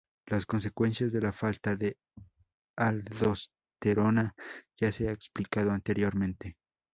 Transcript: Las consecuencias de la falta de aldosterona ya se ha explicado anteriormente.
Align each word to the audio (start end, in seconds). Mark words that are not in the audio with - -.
Las 0.25 0.47
consecuencias 0.47 1.11
de 1.11 1.21
la 1.21 1.31
falta 1.31 1.75
de 1.75 1.95
aldosterona 2.75 4.33
ya 4.75 4.91
se 4.91 5.07
ha 5.07 5.11
explicado 5.11 5.69
anteriormente. 5.73 6.57